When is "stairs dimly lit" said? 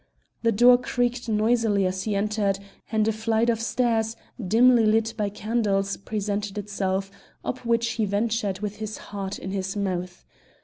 3.61-5.13